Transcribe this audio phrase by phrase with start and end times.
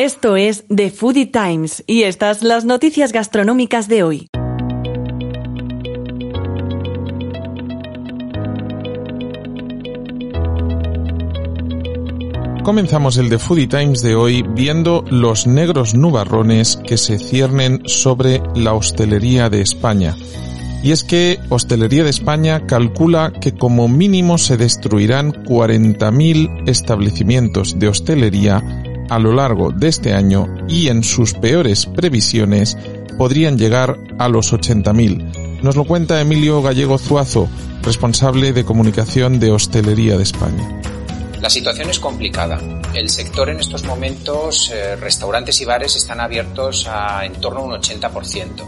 [0.00, 4.28] Esto es The Foodie Times y estas las noticias gastronómicas de hoy.
[12.62, 18.40] Comenzamos el The Foodie Times de hoy viendo los negros nubarrones que se ciernen sobre
[18.54, 20.14] la hostelería de España.
[20.80, 27.88] Y es que Hostelería de España calcula que como mínimo se destruirán 40.000 establecimientos de
[27.88, 28.62] hostelería
[29.08, 32.76] a lo largo de este año y en sus peores previsiones
[33.16, 35.60] podrían llegar a los 80.000.
[35.62, 37.48] Nos lo cuenta Emilio Gallego Zuazo,
[37.82, 40.80] responsable de comunicación de Hostelería de España.
[41.40, 42.58] La situación es complicada.
[42.94, 47.64] El sector en estos momentos, eh, restaurantes y bares están abiertos a en torno a
[47.64, 48.64] un 80%.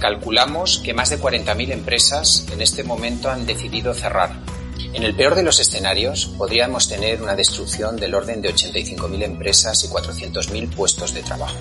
[0.00, 4.30] Calculamos que más de 40.000 empresas en este momento han decidido cerrar.
[4.92, 9.84] En el peor de los escenarios, podríamos tener una destrucción del orden de 85.000 empresas
[9.84, 11.56] y 400.000 puestos de trabajo.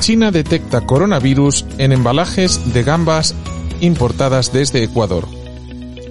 [0.00, 3.34] China detecta coronavirus en embalajes de gambas
[3.80, 5.28] importadas desde Ecuador.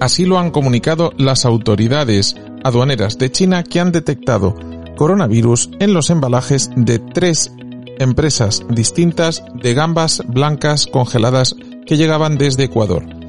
[0.00, 4.54] Así lo han comunicado las autoridades aduaneras de China que han detectado
[4.96, 7.52] coronavirus en los embalajes de tres
[7.98, 13.19] empresas distintas de gambas blancas congeladas que llegaban desde Ecuador.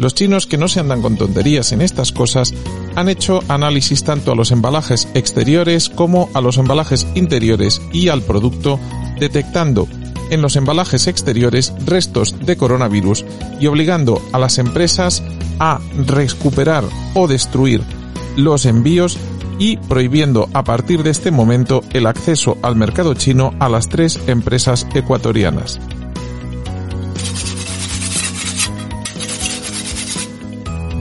[0.00, 2.54] Los chinos que no se andan con tonterías en estas cosas
[2.96, 8.22] han hecho análisis tanto a los embalajes exteriores como a los embalajes interiores y al
[8.22, 8.80] producto,
[9.18, 9.86] detectando
[10.30, 13.26] en los embalajes exteriores restos de coronavirus
[13.60, 15.22] y obligando a las empresas
[15.58, 17.82] a recuperar o destruir
[18.38, 19.18] los envíos
[19.58, 24.18] y prohibiendo a partir de este momento el acceso al mercado chino a las tres
[24.28, 25.78] empresas ecuatorianas.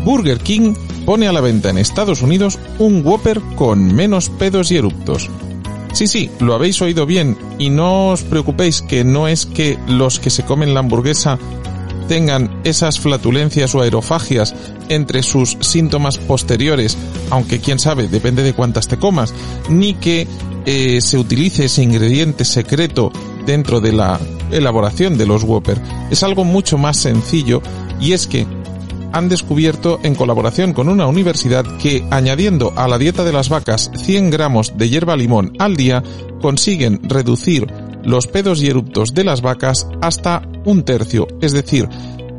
[0.09, 0.74] Burger King
[1.06, 5.30] pone a la venta en Estados Unidos un Whopper con menos pedos y eruptos.
[5.94, 10.19] Sí, sí, lo habéis oído bien y no os preocupéis que no es que los
[10.19, 11.38] que se comen la hamburguesa
[12.08, 14.56] tengan esas flatulencias o aerofagias
[14.90, 16.98] entre sus síntomas posteriores,
[17.30, 19.31] aunque quién sabe, depende de cuántas te comas,
[19.69, 20.28] ni que
[20.66, 23.12] eh, se utilice ese ingrediente secreto
[23.46, 24.19] dentro de la
[24.50, 25.80] elaboración de los Whopper.
[26.09, 27.62] Es algo mucho más sencillo
[28.02, 28.48] y es que
[29.14, 33.92] han descubierto en colaboración con una universidad que añadiendo a la dieta de las vacas
[33.96, 36.03] 100 gramos de hierba limón al día
[36.42, 37.68] consiguen reducir
[38.03, 41.28] los pedos y eruptos de las vacas hasta un tercio.
[41.42, 41.88] Es decir,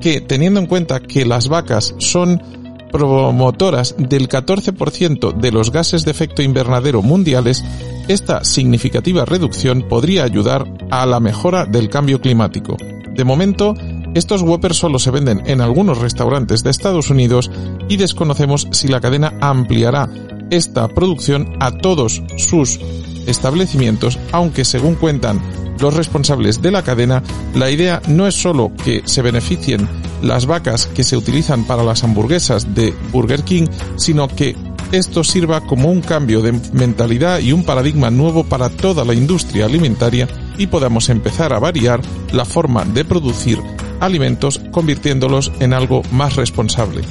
[0.00, 2.42] que teniendo en cuenta que las vacas son
[2.90, 7.64] promotoras del 14% de los gases de efecto invernadero mundiales,
[8.08, 12.76] esta significativa reducción podría ayudar a la mejora del cambio climático.
[13.14, 13.74] De momento,
[14.14, 17.50] estos Whoppers solo se venden en algunos restaurantes de Estados Unidos
[17.88, 20.08] y desconocemos si la cadena ampliará
[20.50, 22.80] esta producción a todos sus
[23.26, 25.40] establecimientos, aunque según cuentan
[25.80, 27.22] los responsables de la cadena,
[27.54, 29.88] la idea no es solo que se beneficien
[30.22, 33.66] las vacas que se utilizan para las hamburguesas de Burger King,
[33.96, 34.56] sino que
[34.92, 39.66] esto sirva como un cambio de mentalidad y un paradigma nuevo para toda la industria
[39.66, 40.28] alimentaria
[40.58, 42.00] y podamos empezar a variar
[42.32, 43.60] la forma de producir
[44.00, 47.02] alimentos convirtiéndolos en algo más responsable.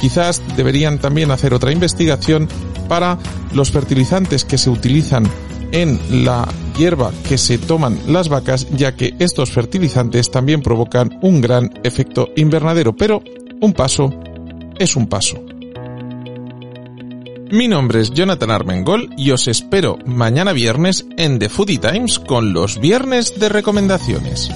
[0.00, 2.48] Quizás deberían también hacer otra investigación
[2.88, 3.18] para
[3.52, 5.24] los fertilizantes que se utilizan
[5.72, 6.46] en la
[6.78, 12.28] hierba que se toman las vacas, ya que estos fertilizantes también provocan un gran efecto
[12.36, 13.22] invernadero, pero
[13.60, 14.12] un paso
[14.78, 15.42] es un paso.
[17.50, 22.52] Mi nombre es Jonathan Armengol y os espero mañana viernes en The Foodie Times con
[22.52, 24.50] los viernes de recomendaciones.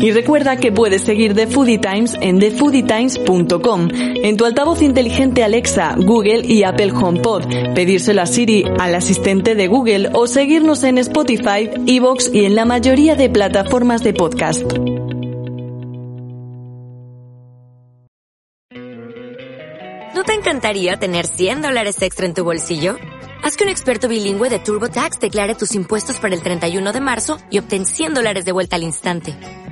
[0.00, 5.94] Y recuerda que puedes seguir The Foodie Times en thefoodietimes.com, en tu altavoz inteligente Alexa,
[5.96, 11.70] Google y Apple HomePod, pedírselo a Siri, al asistente de Google o seguirnos en Spotify,
[11.86, 14.62] Evox y en la mayoría de plataformas de podcast.
[20.14, 22.96] ¿No te encantaría tener 100 dólares extra en tu bolsillo?
[23.42, 27.38] Haz que un experto bilingüe de TurboTax declare tus impuestos para el 31 de marzo
[27.50, 29.34] y obtén 100 dólares de vuelta al instante.